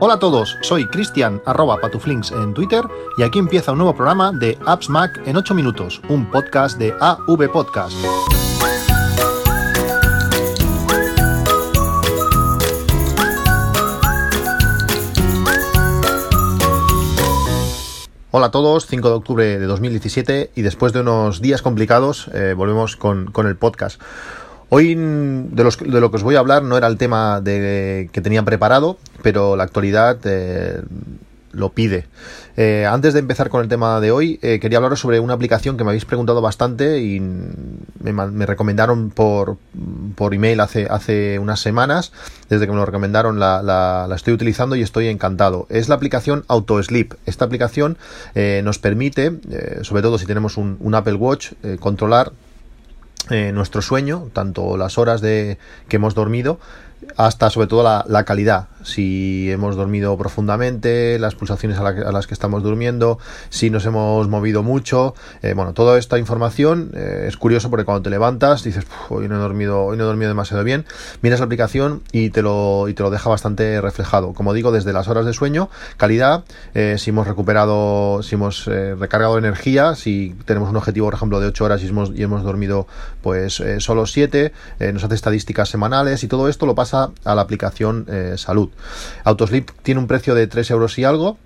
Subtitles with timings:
[0.00, 2.84] Hola a todos, soy Cristian arroba patuflinks en Twitter
[3.16, 6.94] y aquí empieza un nuevo programa de Apps Mac en 8 minutos, un podcast de
[7.00, 7.96] AV Podcast.
[18.30, 22.54] Hola a todos, 5 de octubre de 2017 y después de unos días complicados eh,
[22.56, 24.00] volvemos con, con el podcast.
[24.70, 28.10] Hoy de, los, de, lo que os voy a hablar no era el tema de,
[28.12, 30.82] que tenía preparado, pero la actualidad eh,
[31.52, 32.06] lo pide.
[32.58, 35.78] Eh, antes de empezar con el tema de hoy, eh, quería hablaros sobre una aplicación
[35.78, 39.56] que me habéis preguntado bastante y me, me recomendaron por,
[40.14, 42.12] por, email hace, hace unas semanas.
[42.50, 45.66] Desde que me lo recomendaron la, la, estoy utilizando y estoy encantado.
[45.70, 47.14] Es la aplicación AutoSleep.
[47.24, 47.96] Esta aplicación
[48.34, 49.32] nos permite,
[49.82, 52.32] sobre todo si tenemos un, Apple Watch, controlar
[53.30, 56.58] eh, nuestro sueño, tanto las horas de que hemos dormido,
[57.16, 62.12] hasta sobre todo la, la, calidad, si hemos dormido profundamente, las pulsaciones a, la, a,
[62.12, 63.18] las que estamos durmiendo,
[63.50, 68.02] si nos hemos movido mucho, eh, bueno, toda esta información eh, es curioso porque cuando
[68.02, 70.86] te levantas dices, hoy no he dormido, hoy no he dormido demasiado bien,
[71.22, 74.92] miras la aplicación y te lo, y te lo deja bastante reflejado, como digo, desde
[74.92, 80.70] las horas de sueño, calidad, eh, si hemos recuperado, si hemos recargado energía, si tenemos
[80.70, 82.86] un objetivo, por ejemplo, de 8 horas y hemos, y hemos dormido
[83.22, 84.52] pues solo 7,
[84.92, 88.34] nos hace estadísticas semanales y todo esto lo pasa a la aplicación eh,
[89.24, 91.38] Autosleep tiene un precio de 3 euros y algo.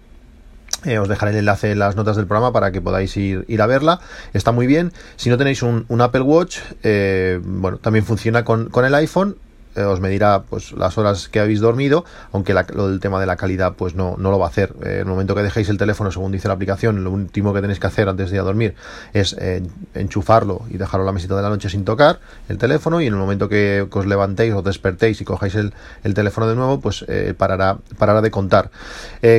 [0.84, 3.66] Eh, os dejaré el enlace en las notas del programa para que podáis ir, a
[3.66, 4.00] verla.
[4.32, 4.92] Está muy bien.
[5.16, 9.36] Si no tenéis un, Apple Watch, eh, bueno, también funciona con el iPhone
[9.74, 13.36] eh, os medirá pues las horas que habéis dormido, aunque lo del tema de la
[13.36, 14.74] calidad pues no, no lo va a hacer.
[14.84, 17.60] Eh, en el momento que dejéis el teléfono, según dice la aplicación, lo último que
[17.60, 18.74] tenéis que hacer antes de ir a dormir
[19.12, 19.62] es eh,
[19.94, 23.14] enchufarlo y dejarlo a la mesita de la noche sin tocar el teléfono y en
[23.14, 27.04] el momento que, os levantéis o despertéis y cojáis el, el teléfono de nuevo, pues
[27.36, 28.70] parará, parará de contar.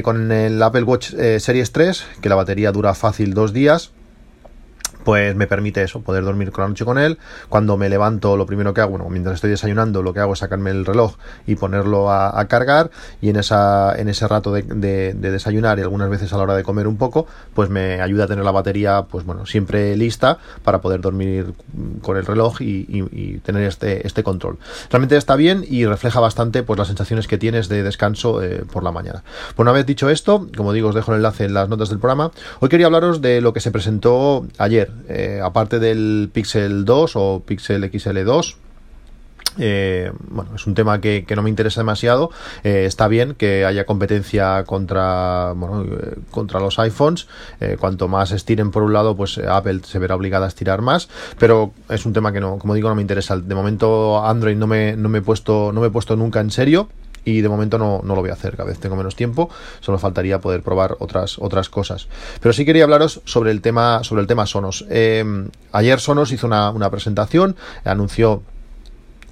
[0.04, 3.92] Con el Apple Watch Series 3, que la batería dura fácil dos días,
[5.04, 7.18] pues me permite eso, poder dormir con la noche con él.
[7.50, 10.40] Cuando me levanto, lo primero que hago, bueno, mientras estoy desayunando, lo que hago es
[10.40, 11.16] sacarme el reloj
[11.48, 12.92] y ponerlo a, cargar.
[13.22, 16.44] Y en esa, en ese rato de, de, de, desayunar y algunas veces a la
[16.44, 19.96] hora de comer un poco, pues me ayuda a tener la batería, pues bueno, siempre
[19.96, 21.54] lista para poder dormir
[22.02, 24.58] con el reloj y, y, y tener este, este control.
[24.90, 28.84] Realmente está bien y refleja bastante pues las sensaciones que tienes de descanso eh, por
[28.84, 29.24] la mañana.
[29.56, 32.00] Pues una vez dicho esto, como digo, os dejo el enlace en las notas del
[32.00, 32.32] programa.
[32.60, 37.44] Hoy quería hablaros de lo que se presentó ayer eh, aparte del Pixel 2 o
[37.46, 38.56] Pixel XL2,
[39.60, 42.32] eh, bueno, es un tema que, no me interesa demasiado.
[42.64, 45.86] Eh, está bien que haya competencia contra, bueno,
[46.32, 47.28] contra los iPhones.
[47.80, 51.08] Cuanto más estiren por un lado, pues Apple se verá obligada a estirar más.
[51.38, 53.38] Pero es un tema que no, como digo, no me interesa.
[53.38, 56.50] De momento Android no me, no me he puesto, no me he puesto nunca en
[56.50, 56.90] serio
[57.26, 59.98] y de momento no, no, lo voy a hacer, cada vez tengo menos tiempo, solo
[59.98, 62.08] faltaría poder probar otras, otras cosas.
[62.42, 64.86] Pero sí quería hablaros sobre el tema, sobre el tema Sonos.
[64.90, 65.24] Eh,
[65.72, 68.44] ayer Sonos hizo una, una presentación, anunció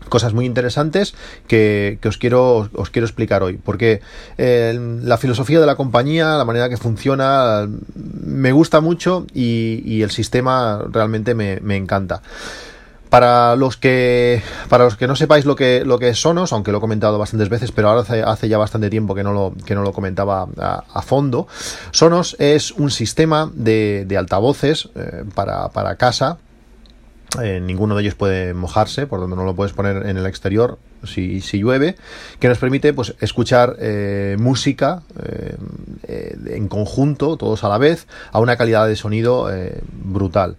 [0.10, 1.14] cosas muy interesantes
[1.48, 4.02] que, que os quiero os quiero explicar hoy porque
[4.38, 10.02] eh, la filosofía de la compañía la manera que funciona me gusta mucho y, y
[10.02, 12.22] el sistema realmente me, me encanta
[13.12, 16.72] para los que para los que no sepáis lo que lo que es Sonos, aunque
[16.72, 19.76] lo he comentado bastantes veces, pero ahora hace, ya bastante tiempo que no lo que
[19.76, 21.46] no lo comentaba a, fondo.
[21.92, 26.38] Sonos es un sistema de, de altavoces eh, para, para casa.
[27.42, 30.80] Eh, ninguno de ellos puede mojarse, por donde no lo puedes poner en el exterior
[31.04, 31.98] si, si llueve,
[32.40, 35.04] que nos permite pues escuchar eh, música
[36.08, 39.50] en conjunto, todos a la vez, a una calidad de sonido
[39.92, 40.58] brutal.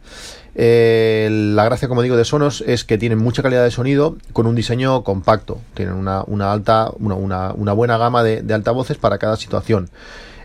[0.55, 4.47] Eh, la gracia, como digo, de Sonos es que tienen mucha calidad de sonido con
[4.47, 5.61] un diseño compacto.
[5.75, 7.15] Tienen una, alta, una,
[7.55, 9.89] una, buena gama de, de, altavoces para cada situación.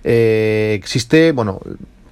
[0.04, 1.60] Eh, existe, bueno,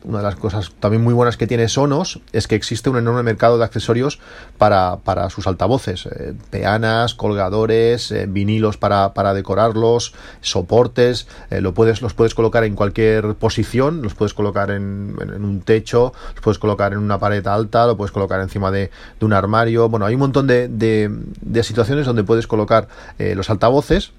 [0.06, 3.24] una de las cosas también muy buenas que tiene Sonos es que existe un enorme
[3.24, 4.20] mercado de accesorios
[4.58, 6.06] para, para sus altavoces.
[6.06, 11.28] Eh, peanas, colgadores, eh, vinilos para, para, decorarlos, soportes.
[11.50, 14.02] Eh, lo puedes, los puedes colocar en cualquier posición.
[14.02, 17.88] Los puedes colocar en, en, en, un techo, los puedes colocar en una pared alta,
[17.88, 19.90] lo puedes colocar encima de, de un armario.
[19.90, 21.10] Bueno, hay un montón de, de,
[21.42, 22.88] de situaciones donde puedes colocar
[23.18, 24.12] los altavoces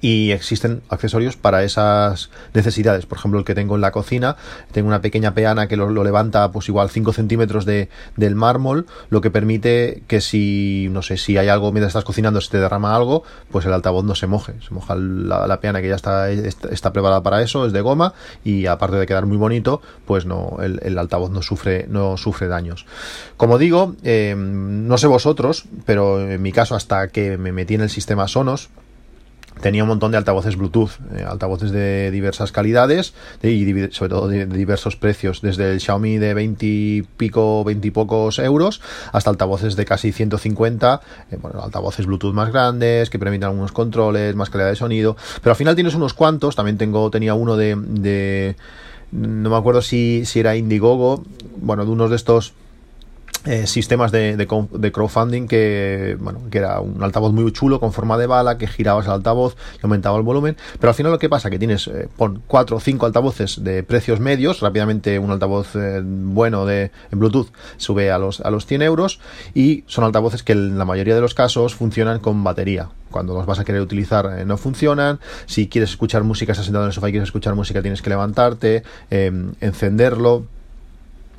[0.00, 3.06] y existen accesorios para esas necesidades.
[3.06, 4.36] Por ejemplo, el que tengo en la cocina,
[4.72, 9.20] tengo una pequeña peana que lo, levanta pues igual 5 centímetros de, del mármol, lo
[9.20, 12.94] que permite que si, no sé, si hay algo mientras estás cocinando, se te derrama
[12.94, 14.54] algo, pues el altavoz no se moje.
[14.66, 18.14] Se moja la, la peana que ya está, está preparada para eso, es de goma
[18.44, 22.48] y aparte de quedar muy bonito, pues no, el, el altavoz no sufre, no sufre
[22.48, 22.86] daños.
[23.36, 27.82] Como digo, eh, no sé vosotros, pero en mi caso hasta que me metí en
[27.82, 28.70] el sistema Sonos,
[29.60, 34.46] tenía un montón de altavoces Bluetooth, eh, altavoces de diversas calidades y sobre todo de,
[34.46, 38.80] diversos precios, desde el Xiaomi de 20 y pico, 20 y pocos euros,
[39.12, 41.00] hasta altavoces de casi 150,
[41.30, 45.52] eh, bueno, altavoces Bluetooth más grandes, que permiten algunos controles, más calidad de sonido, pero
[45.52, 48.56] al final tienes unos cuantos, también tengo, tenía uno de, de
[49.12, 51.22] no me acuerdo si, si era Indiegogo,
[51.58, 52.54] bueno, de unos de estos
[53.46, 54.46] eh, sistemas de,
[54.92, 59.06] crowdfunding que, bueno, que era un altavoz muy chulo con forma de bala, que girabas
[59.06, 60.56] el altavoz y aumentaba el volumen.
[60.80, 63.84] Pero al final lo que pasa que tienes, eh, pon cuatro o cinco altavoces de
[63.84, 68.66] precios medios, rápidamente un altavoz eh, bueno de en Bluetooth sube a los, a los
[68.66, 69.20] 100 euros
[69.54, 73.46] y son altavoces que en la mayoría de los casos funcionan con batería cuando los
[73.46, 75.20] vas a querer utilizar no funcionan.
[75.46, 78.10] Si quieres escuchar música, estás sentado en el sofá y quieres escuchar música, tienes que
[78.10, 80.44] levantarte, encenderlo.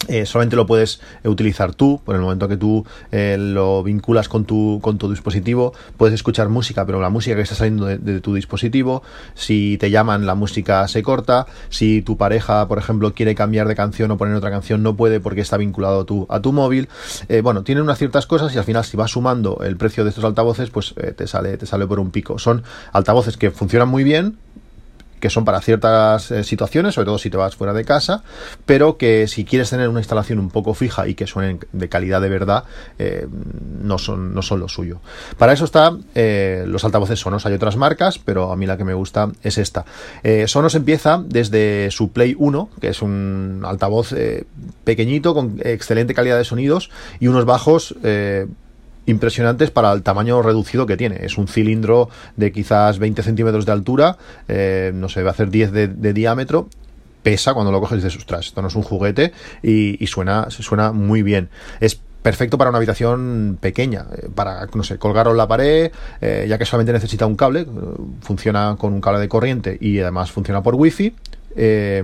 [0.07, 4.29] Eh, solamente lo puedes eh, utilizar tú, por el momento que tú eh, lo vinculas
[4.29, 8.21] con tu, con tu dispositivo, puedes escuchar música, pero la música que está saliendo de,
[8.21, 9.03] tu dispositivo,
[9.33, 13.75] si te llaman la música se corta, si tu pareja, por ejemplo, quiere cambiar de
[13.75, 16.87] canción o poner otra canción, no puede porque está vinculado tu, a tu móvil.
[17.43, 20.23] bueno, tienen unas ciertas cosas y al final si vas sumando el precio de estos
[20.23, 22.39] altavoces, pues te, sale, te sale por un pico.
[22.39, 22.63] Son
[22.93, 24.37] altavoces que funcionan muy bien,
[25.19, 28.23] que son para ciertas eh, situaciones, sobre todo si te vas fuera de casa,
[28.65, 32.21] pero que si quieres tener una instalación un poco fija y que suenen de calidad
[32.21, 32.63] de verdad,
[32.99, 33.27] eh,
[33.81, 34.99] no, son, no son lo suyo.
[35.37, 37.45] Para eso están eh, los altavoces Sonos.
[37.45, 39.85] Hay otras marcas, pero a mí la que me gusta es esta.
[40.45, 44.13] Sonos empieza desde su Play 1, que es un altavoz
[44.83, 47.95] pequeñito con excelente calidad de sonidos y unos bajos
[49.07, 51.25] impresionantes para el tamaño reducido que tiene.
[51.25, 54.17] Es un cilindro de quizás 20 centímetros de altura,
[54.47, 56.69] eh, no sé, va a hacer 10 de, diámetro
[57.23, 58.45] pesa cuando lo coges de sus tras.
[58.45, 61.49] Esto no es un juguete y, suena, suena muy bien.
[61.81, 66.45] Es perfecto para una habitación pequeña, eh, para, no sé, colgarlo en la pared, eh,
[66.47, 67.65] ya que solamente necesita un cable,
[68.21, 71.13] funciona con un cable de corriente y además funciona por wifi.
[71.55, 72.03] Eh,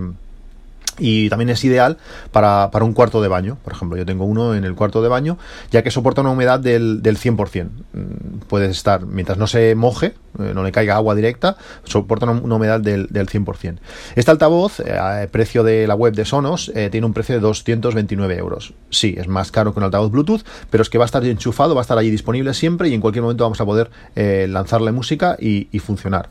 [0.99, 1.97] y también es ideal
[2.31, 3.57] para, para, un cuarto de baño.
[3.63, 5.37] Por ejemplo, yo tengo uno en el cuarto de baño,
[5.71, 7.69] ya que soporta una humedad del, del 100%.
[7.93, 12.55] Mm, puedes estar, mientras no se moje, eh, no le caiga agua directa, soporta una,
[12.55, 13.77] humedad del, del 100%.
[14.15, 17.41] Este altavoz, eh, a precio de la web de Sonos, eh, tiene un precio de
[17.41, 18.73] 229 euros.
[18.89, 21.75] Sí, es más caro que un altavoz Bluetooth, pero es que va a estar enchufado,
[21.75, 25.35] va a estar allí disponible siempre y en cualquier momento vamos a poder lanzarle música
[25.39, 26.29] y funcionar.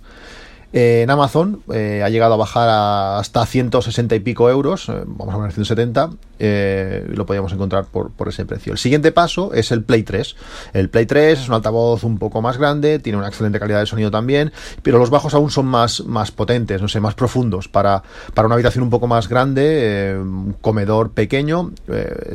[0.73, 5.35] Eh, en Amazon eh, ha llegado a bajar hasta 160 y pico euros, eh, vamos
[5.35, 6.11] a poner 170,
[6.41, 8.73] y lo podíamos encontrar por, ese precio.
[8.73, 10.35] El siguiente paso es el Play 3.
[10.73, 13.87] El Play 3 es un altavoz un poco más grande, tiene una excelente calidad de
[13.87, 14.53] sonido también,
[14.83, 17.69] pero los bajos aún son más, más potentes, no sé, más profundos.
[17.69, 18.03] Para,
[18.35, 21.71] para una habitación un poco más grande, un comedor pequeño,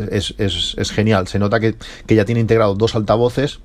[0.10, 1.28] es, es, genial.
[1.28, 1.75] Se nota que,
[2.06, 3.60] que ya tiene integrado dos altavoces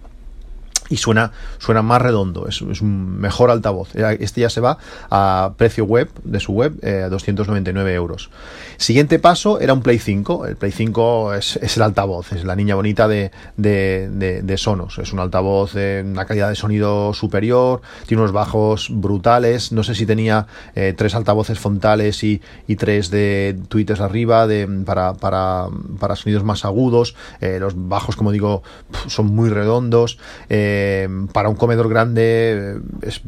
[0.93, 3.97] y suena, suena más redondo, es, un mejor altavoz.
[3.97, 4.77] Este ya se va
[5.11, 8.29] a precio web de su web, eh, 299 euros.
[8.77, 10.47] Siguiente paso era un Play 5.
[10.47, 14.99] El Play 5 es, es el altavoz, es la niña bonita de, de, de, Sonos.
[14.99, 19.73] Es un altavoz de una calidad de sonido superior, tiene unos bajos brutales.
[19.73, 24.69] No sé si tenía eh, tres altavoces frontales y, y, tres de tweeters arriba de,
[24.85, 25.69] para, para,
[25.99, 27.15] para sonidos más agudos.
[27.41, 28.63] Eh, los bajos, como digo,
[29.07, 30.19] son muy redondos.
[30.51, 33.23] Eh, eh, para un comedor grande eh, es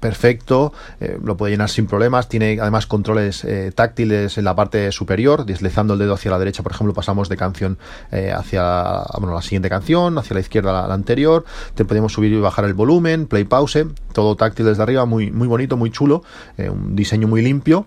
[0.00, 5.46] perfecto, eh, lo puede llenar sin problemas, tiene además controles táctiles en la parte superior,
[5.46, 7.78] deslizando el dedo hacia la derecha, por ejemplo, pasamos de canción
[8.10, 12.66] hacia la siguiente canción, hacia la izquierda la, la, anterior, te podemos subir y bajar
[12.66, 16.22] el volumen, play pause, todo táctil desde arriba, muy, muy bonito, muy chulo,
[16.58, 17.86] un diseño muy limpio.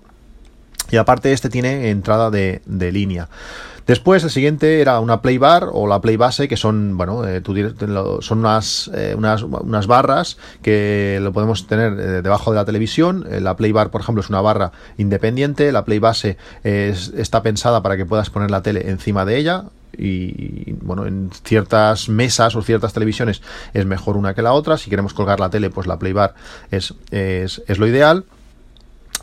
[0.92, 3.30] Y aparte este tiene entrada de, línea.
[3.86, 7.42] Después, el siguiente era una play bar o la play base, que son, bueno, eh,
[8.20, 13.26] son unas, eh, unas, unas, barras que lo podemos tener eh, debajo de la televisión.
[13.30, 15.72] la play bar, por ejemplo, es una barra independiente.
[15.72, 19.64] La play base está pensada para que puedas poner la tele encima de ella
[19.98, 23.42] y bueno, en ciertas mesas o ciertas televisiones
[23.74, 24.78] es mejor una que la otra.
[24.78, 26.36] Si queremos colgar la tele, pues la play bar
[26.72, 28.26] es, es, es lo ideal.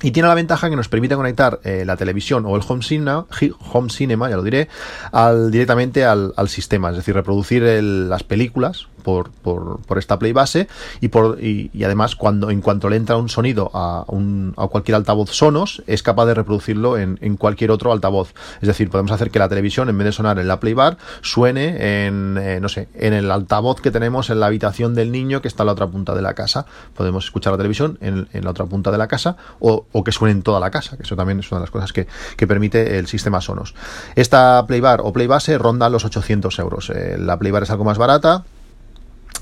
[0.03, 3.27] Y tiene la ventaja que nos permite conectar eh, la televisión o el home cinema,
[3.73, 4.69] home cinema ya lo diré,
[5.13, 10.33] al, directamente al, al sistema, es decir, reproducir el, las películas por, por, esta play
[10.33, 10.67] base
[11.01, 14.97] y, por, y, además cuando en cuanto le entra un sonido a, un, a cualquier
[14.97, 18.35] altavoz Sonos es capaz de reproducirlo en, cualquier otro altavoz.
[18.61, 20.97] Es decir, podemos hacer que la televisión en vez de sonar en la play bar
[21.21, 25.43] suene en, eh, no sé, en el altavoz que tenemos en la habitación del niño
[25.43, 26.67] que está en la otra punta de la casa.
[26.95, 30.43] Podemos escuchar la televisión en, la otra punta de la casa o, que suene en
[30.43, 32.07] toda la casa, que eso también es una de las cosas que,
[32.37, 33.75] que permite el sistema Sonos.
[34.15, 36.91] Esta play bar o play base ronda los 800 euros.
[36.91, 38.45] Eh, la play bar es algo más barata,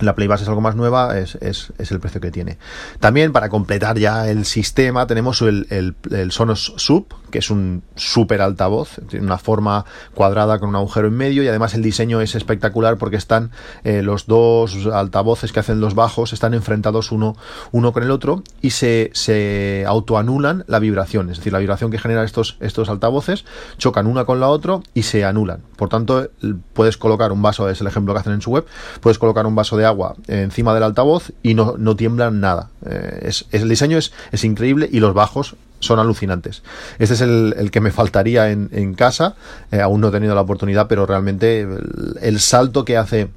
[0.01, 2.59] la Playbus es algo más nueva, es, es, el precio que tiene.
[3.01, 7.83] También para completar ya el sistema tenemos el, el, el Sonos Sub, que es un
[7.97, 9.85] súper altavoz, tiene una forma
[10.15, 13.51] cuadrada con un agujero en medio y además el diseño es espectacular porque están
[13.85, 17.37] eh, los dos altavoces que hacen los bajos, están enfrentados uno,
[17.73, 21.99] uno con el otro y se, se autoanulan la vibración, es decir, la vibración que
[21.99, 23.45] generan estos, estos altavoces
[23.79, 25.63] chocan una con la otra y se anulan.
[25.77, 26.29] Por tanto,
[26.75, 28.67] puedes colocar un vaso, es el ejemplo que hacen en su web,
[29.01, 32.71] puedes colocar un vaso de agua encima del altavoz y no, no tiemblan nada.
[32.87, 36.63] Eh, es, el diseño es, es increíble y los bajos son alucinantes.
[36.99, 39.35] Este es el, el que me faltaría en, casa,
[39.71, 43.29] eh, aún no he tenido la oportunidad, pero realmente el, el salto que hace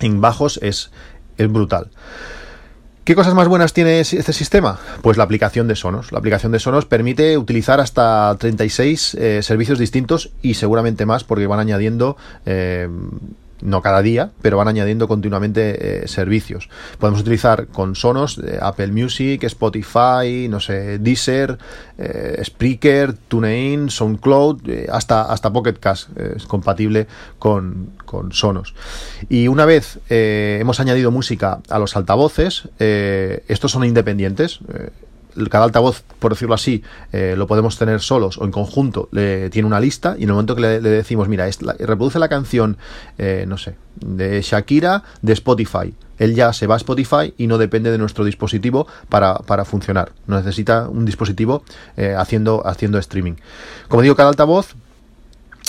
[0.00, 0.90] en bajos es,
[1.38, 1.90] es brutal.
[3.04, 4.78] ¿Qué cosas más buenas tiene este sistema?
[5.02, 6.12] Pues la aplicación de Sonos.
[6.12, 11.48] La aplicación de Sonos permite utilizar hasta 36 eh, servicios distintos y seguramente más porque
[11.48, 12.16] van añadiendo
[12.46, 12.88] eh,
[13.62, 16.68] no cada día, pero van añadiendo continuamente eh, servicios.
[16.98, 21.58] Podemos utilizar con Sonos eh, Apple Music, Spotify, no sé, Deezer,
[21.98, 27.06] eh, Spreaker, TuneIn, SoundCloud, eh, hasta, hasta Pocket Cast eh, es compatible
[27.38, 28.74] con, con, Sonos.
[29.28, 34.60] Y una vez hemos añadido música a los altavoces, estos son independientes
[35.50, 39.66] cada altavoz, por decirlo así, eh, lo podemos tener solos o en conjunto, le, tiene
[39.66, 41.48] una lista y en el momento que le, decimos, mira,
[41.78, 42.76] reproduce la canción,
[43.18, 47.58] eh, no sé, de Shakira de Spotify, él ya se va a Spotify y no
[47.58, 50.12] depende de nuestro dispositivo para, para funcionar.
[50.28, 51.64] No necesita un dispositivo
[51.96, 53.34] eh, haciendo, haciendo streaming.
[53.88, 54.76] Como digo, cada altavoz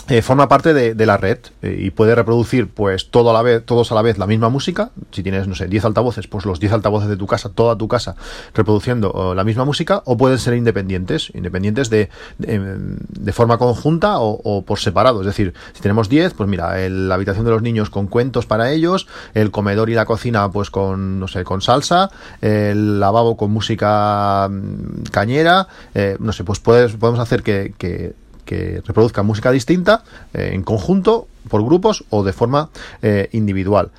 [0.10, 3.42] eh, forma parte de, de la red eh, y puede reproducir pues todo a la
[3.42, 4.92] vez, todos a la vez la misma música.
[5.12, 7.88] Si tienes, no sé, 10 altavoces, pues los 10 altavoces de tu casa, toda tu
[7.88, 8.16] casa,
[8.54, 14.42] reproduciendo la misma música, o pueden ser independientes, independientes de, de, de forma conjunta o,
[14.44, 15.22] o, por separado.
[15.22, 18.46] Es decir, si tenemos 10, pues mira, el, la habitación de los niños con cuentos
[18.46, 23.38] para ellos, el comedor y la cocina pues con, no sé, con salsa, el lavabo
[23.38, 29.24] con música mm, cañera, eh, no sé, pues puedes, podemos hacer que, que que reproduzca
[29.24, 32.70] música distinta eh, en conjunto, por grupos o de forma
[33.02, 33.92] eh, individual.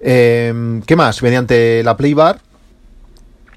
[0.00, 1.22] Eh, ¿Qué más?
[1.22, 2.40] Mediante la Playbar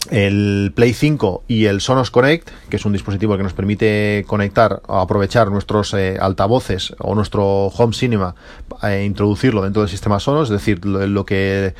[0.09, 4.81] el Play 5 y el Sonos Connect, que es un dispositivo que nos permite conectar
[4.87, 8.35] aprovechar nuestros eh, altavoces o nuestro home cinema
[8.81, 11.75] e introducirlo dentro del sistema Sonos, es decir, lo, lo, que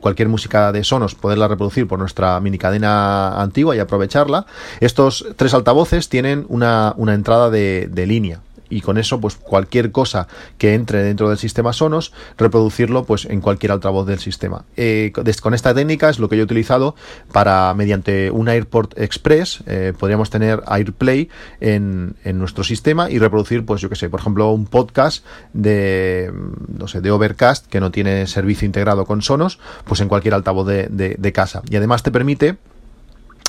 [0.00, 4.46] cualquier música de Sonos poderla reproducir por nuestra mini cadena antigua y aprovecharla.
[4.80, 10.74] Estos tres altavoces tienen una, entrada de línea y con eso pues cualquier cosa que
[10.74, 14.64] entre dentro del sistema Sonos reproducirlo pues en cualquier altavoz del sistema.
[14.76, 16.94] Eh, con esta técnica es lo que yo he utilizado
[17.32, 21.28] para mediante un AirPort Express eh, podríamos tener AirPlay
[21.60, 26.32] en, en, nuestro sistema y reproducir pues yo que sé por ejemplo un podcast de
[26.68, 30.66] no sé de Overcast que no tiene servicio integrado con Sonos pues en cualquier altavoz
[30.66, 31.62] de, de casa.
[31.68, 32.56] Y además te permite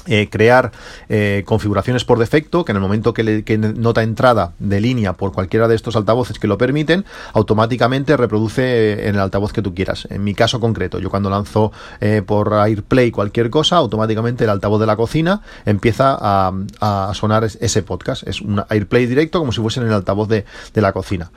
[0.07, 0.71] eh, crear
[1.09, 5.33] eh, configuraciones por defecto que en el momento que, le, nota entrada de línea por
[5.33, 10.07] cualquiera de estos altavoces que lo permiten, automáticamente reproduce en el altavoz que tú quieras.
[10.09, 14.79] En mi caso concreto, yo cuando lanzo eh, por AirPlay cualquier cosa, automáticamente el altavoz
[14.79, 18.27] de la cocina empieza a, sonar ese podcast.
[18.27, 21.31] Es un AirPlay directo como si fuese en el altavoz de, de la cocina.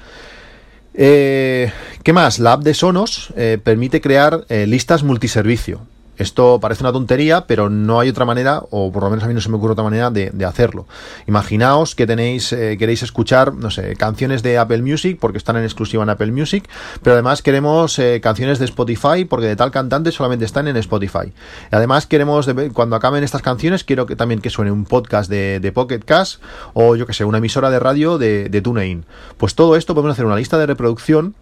[0.94, 1.72] Eh,
[2.02, 2.38] ¿Qué más?
[2.38, 5.80] La app de Sonos eh, permite crear eh, listas multiservicio.
[6.20, 9.32] Esto parece una tontería, pero no hay otra manera, o por lo menos a mí
[9.32, 10.86] no se me ocurre otra manera de, de hacerlo.
[11.26, 15.64] Imaginaos que tenéis, eh, queréis escuchar, no sé, canciones de Apple Music, porque están en
[15.64, 16.68] exclusiva en Apple Music,
[17.02, 21.32] pero además queremos eh, canciones de Spotify, porque de tal cantante solamente están en Spotify.
[21.70, 25.72] Además queremos, cuando acaben estas canciones, quiero que también que suene un podcast de, de
[25.72, 26.42] Pocket Cast,
[26.74, 29.06] o yo que sé, una emisora de radio de, de TuneIn.
[29.38, 31.34] Pues todo esto podemos hacer una lista de reproducción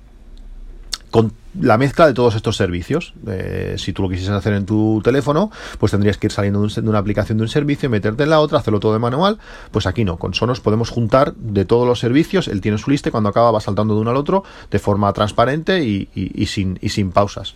[1.10, 3.14] con la mezcla de todos estos servicios.
[3.26, 6.66] Eh, si tú lo quisieras hacer en tu teléfono, pues tendrías que ir saliendo de,
[6.66, 9.38] un, de, una aplicación de un servicio, meterte en la otra, hacerlo todo de manual.
[9.70, 13.08] Pues aquí no, con Sonos podemos juntar de todos los servicios, él tiene su lista
[13.08, 17.54] y cuando acaba va saltando de uno al otro de forma transparente y, sin, pausas.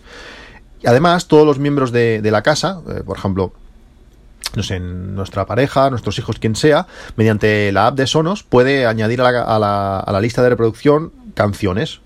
[0.81, 3.53] Y además, todos los miembros de, la casa, eh, por ejemplo,
[4.55, 9.21] no sé, nuestra pareja, nuestros hijos, quien sea, mediante la app de Sonos puede añadir
[9.21, 12.02] a la lista de reproducción canciones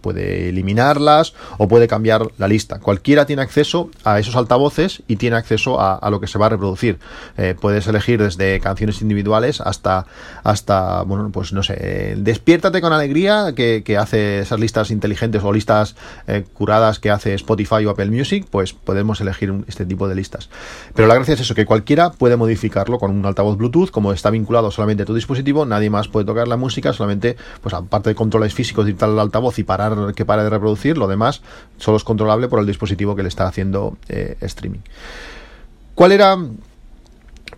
[0.00, 2.78] puede eliminarlas o puede cambiar la lista.
[2.80, 6.50] Cualquiera tiene acceso a esos altavoces y tiene acceso a, lo que se va a
[6.50, 6.98] reproducir.
[7.36, 10.06] Eh, puedes elegir desde canciones individuales hasta,
[10.42, 15.52] hasta bueno, pues no sé, despiértate con alegría que, que hace esas listas inteligentes o
[15.52, 15.96] listas
[16.26, 20.48] eh, curadas que hace Spotify o Apple Music, pues podemos elegir este tipo de listas.
[20.94, 24.30] Pero la gracia es eso, que cualquiera puede modificarlo con un altavoz Bluetooth, como está
[24.30, 28.14] vinculado solamente a tu dispositivo, nadie más puede tocar la música, solamente, pues aparte de
[28.14, 31.42] controles físicos de tal altavoz y parar que pare de reproducir, lo demás
[31.78, 34.80] solo es controlable por el dispositivo que le está haciendo eh, streaming.
[35.94, 36.36] ¿Cuál era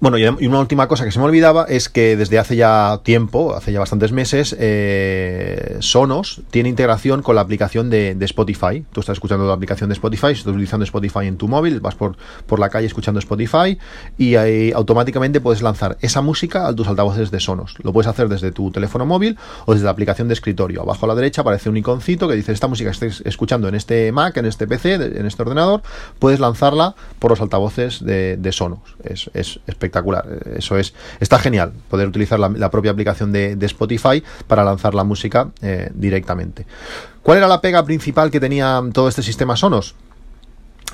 [0.03, 3.55] bueno, y una última cosa que se me olvidaba es que desde hace ya tiempo,
[3.55, 8.85] hace ya bastantes meses, eh, Sonos tiene integración con la aplicación de, Spotify.
[8.91, 12.17] Tú estás escuchando la aplicación de Spotify, estás utilizando Spotify en tu móvil, vas por,
[12.49, 13.79] por la calle escuchando Spotify
[14.19, 17.77] y ahí automáticamente puedes lanzar esa música a tus altavoces de Sonos.
[17.85, 20.83] Lo puedes hacer desde tu teléfono móvil o desde la aplicación de escritorio.
[20.83, 23.77] Abajo a la derecha aparece un iconcito que dice esta música que estés escuchando en
[23.77, 25.83] este Mac, en este PC, en este ordenador,
[26.19, 28.81] puedes lanzarla por los altavoces de, Sonos.
[29.05, 30.27] Es espectacular espectacular.
[30.57, 35.51] Eso es, está genial, poder utilizar la, propia aplicación de, Spotify para lanzar la música
[35.61, 36.67] eh, directamente.
[37.23, 39.95] ¿Cuál era la pega principal que tenía todo este sistema Sonos?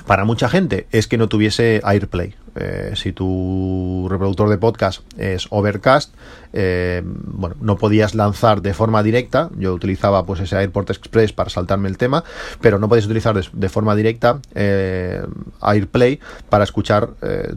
[0.05, 2.33] para mucha gente es que no tuviese AirPlay.
[2.55, 6.13] Eh, si tu reproductor de podcast es Overcast,
[6.53, 9.49] eh, bueno, no podías lanzar de forma directa.
[9.57, 12.23] Yo utilizaba pues ese AirPort Express para saltarme el tema,
[12.61, 15.21] pero no podías utilizar de, forma directa eh,
[15.61, 17.09] AirPlay para escuchar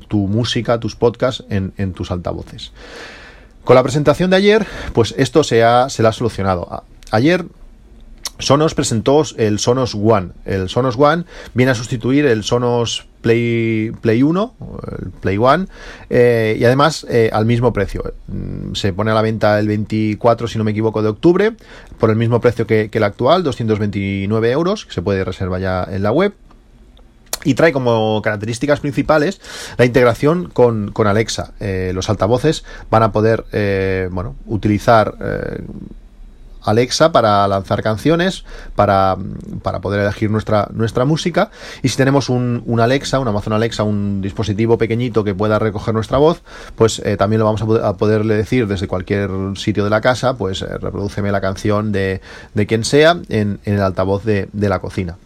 [0.09, 2.73] tu música, tus podcasts en, tus altavoces.
[3.65, 6.85] Con la presentación de ayer, pues esto se, ha, se ha solucionado.
[7.11, 7.45] Ayer
[8.43, 10.31] Sonos presentó el Sonos One.
[10.45, 14.55] El Sonos One viene a sustituir el Sonos Play, Play 1,
[15.01, 15.67] el Play One,
[16.11, 18.03] eh, y además eh, al mismo precio.
[18.27, 21.53] Mm, se pone a la venta el 24, si no me equivoco, de octubre,
[21.99, 26.03] por el mismo precio que, el actual, 229 euros, que se puede reservar ya en
[26.03, 26.35] la web.
[27.45, 29.41] Y trae como características principales
[29.77, 31.55] la integración con, Alexa.
[31.59, 33.45] Eh, los altavoces van a poder
[34.13, 35.17] bueno, utilizar
[36.65, 39.17] Alexa para lanzar canciones, para,
[39.81, 41.51] poder elegir nuestra, nuestra música.
[41.83, 46.19] Y si tenemos un, Alexa, un Amazon Alexa, un dispositivo pequeñito que pueda recoger nuestra
[46.19, 46.43] voz,
[46.77, 50.63] pues eh, también lo vamos a, poderle decir desde cualquier sitio de la casa, pues
[50.63, 52.21] eh, reproduceme la canción de,
[52.55, 55.17] de quien sea en, en el altavoz de, de la cocina.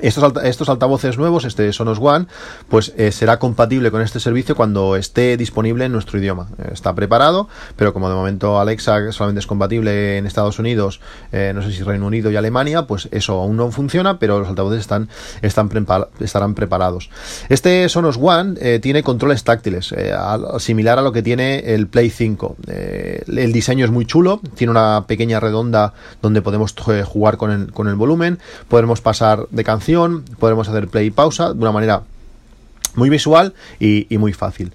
[0.00, 2.26] Estos, altavoces nuevos, este Sonos One,
[2.70, 6.48] pues eh, será compatible con este servicio cuando esté disponible en nuestro idioma.
[6.58, 7.46] Eh, está preparado,
[7.76, 11.82] pero como de momento Alexa solamente es compatible en Estados Unidos, eh, no sé si
[11.82, 15.10] Reino Unido y Alemania, pues eso aún no funciona, pero los altavoces están,
[15.42, 15.70] están
[16.20, 17.10] estarán preparados.
[17.50, 19.94] Este Sonos One tiene controles táctiles,
[20.58, 22.56] similar a lo que tiene el Play 5.
[22.66, 27.88] el diseño es muy chulo, tiene una pequeña redonda donde podemos jugar con el, con
[27.88, 28.38] el volumen,
[28.68, 29.81] podemos pasar de canción
[30.38, 32.02] podremos hacer play y pausa de una manera
[32.94, 34.72] muy visual y, muy fácil.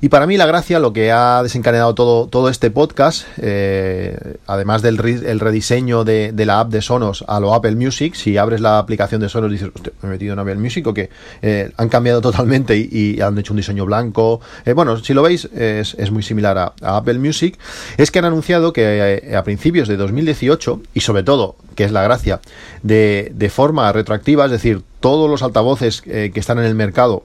[0.00, 4.82] Y para mí la gracia, lo que ha desencadenado todo, todo este podcast, eh, además
[4.82, 9.20] del rediseño de, la app de Sonos a lo Apple Music, si abres la aplicación
[9.20, 9.70] de Sonos dices,
[10.02, 11.10] me he metido en Apple Music o que
[11.42, 14.40] eh, han cambiado totalmente y, han hecho un diseño blanco.
[14.64, 17.58] Eh, bueno, si lo veis, es, muy similar a, Apple Music.
[17.96, 22.02] Es que han anunciado que a principios de 2018, y sobre todo, que es la
[22.02, 22.40] gracia,
[22.82, 27.22] de, de forma retroactiva, es decir, todos los altavoces que están en el mercado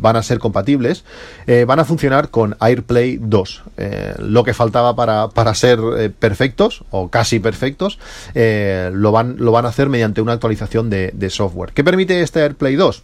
[0.00, 1.04] van a ser compatibles.
[1.46, 3.62] Eh, van a funcionar con AirPlay 2.
[3.76, 7.98] Eh, lo que faltaba para, para ser eh, perfectos o casi perfectos,
[8.34, 11.72] lo, van, lo van a hacer mediante una actualización de, software.
[11.72, 13.02] ¿Qué permite este AirPlay 2?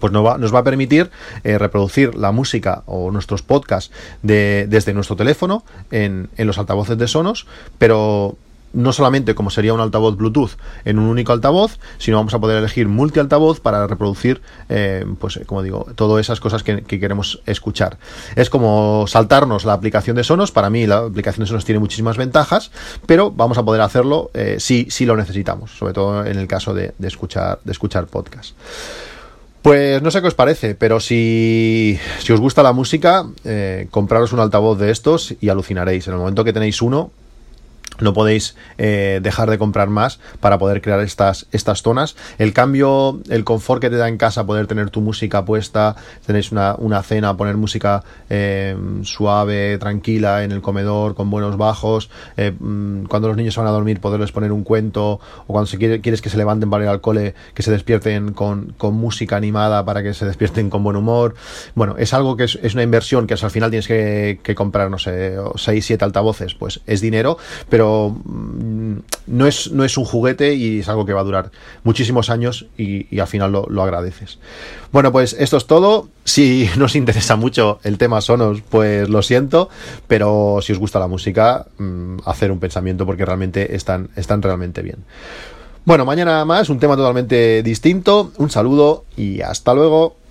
[0.00, 1.10] pues nos va, nos va, a permitir
[1.44, 7.46] reproducir la música o nuestros podcasts desde nuestro teléfono en, en, los altavoces de Sonos,
[7.78, 8.36] pero
[8.72, 10.52] no solamente como sería un altavoz Bluetooth
[10.84, 15.62] en un único altavoz, sino vamos a poder elegir multi-altavoz para reproducir, eh, pues como
[15.62, 17.98] digo, todas esas cosas que, queremos escuchar.
[18.36, 20.52] Es como saltarnos la aplicación de Sonos.
[20.52, 22.70] Para mí la aplicación de Sonos tiene muchísimas ventajas,
[23.06, 26.74] pero vamos a poder hacerlo eh, si, si lo necesitamos, sobre todo en el caso
[26.74, 28.54] de, escuchar, de escuchar podcast.
[29.62, 34.32] Pues no sé qué os parece, pero si, si os gusta la música, eh, compraros
[34.32, 36.08] un altavoz de estos y alucinaréis.
[36.08, 37.12] En el momento que tenéis uno,
[38.02, 42.16] no podéis eh, dejar de comprar más para poder crear estas, estas zonas.
[42.38, 46.52] El cambio, el confort que te da en casa, poder tener tu música puesta, tenéis
[46.52, 52.52] una, una cena, poner música eh, suave, tranquila en el comedor, con buenos bajos, eh,
[52.58, 56.00] mm, cuando los niños van a dormir, poderles poner un cuento, o cuando se quiere,
[56.00, 59.84] quieres que se levanten para ir al cole, que se despierten con, con música animada
[59.84, 61.34] para que se despierten con buen humor.
[61.74, 64.90] Bueno, es algo que es, es una inversión que al final tienes que, que comprar,
[64.90, 67.38] no sé, 6, 7 altavoces, pues es dinero,
[67.68, 71.50] pero mm, no es, no es un juguete y es algo que va a durar
[71.84, 74.38] muchísimos años y, al final lo, agradeces.
[74.92, 76.08] Bueno, pues esto es todo.
[76.24, 79.68] Si nos interesa mucho el tema Sonos, pues lo siento,
[80.08, 84.82] pero si os gusta la música, mm, hacer un pensamiento porque realmente están, están realmente
[84.82, 85.04] bien.
[85.84, 88.32] Bueno, mañana más, un tema totalmente distinto.
[88.38, 90.21] Un saludo y hasta luego.